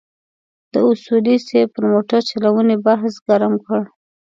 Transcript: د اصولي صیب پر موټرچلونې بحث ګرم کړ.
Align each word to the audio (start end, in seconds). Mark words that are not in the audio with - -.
د 0.73 0.75
اصولي 0.91 1.35
صیب 1.47 1.67
پر 1.75 1.83
موټرچلونې 1.91 2.75
بحث 2.85 3.13
ګرم 3.27 3.53
کړ. 3.65 3.81